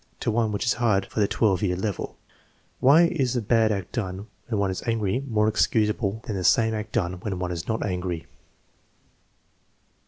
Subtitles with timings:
[0.19, 2.17] ")to one which is hard for the 12 year level("
[2.79, 6.73] Why is a bad act done when one is angry more excusable than the same
[6.73, 8.25] act done when one is not angry?